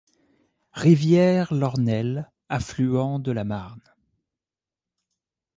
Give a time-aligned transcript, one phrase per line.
[0.73, 3.83] Rivière l'Ornel, affluent de la Marne.